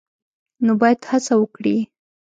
[0.65, 1.77] نو باید هڅه وکړي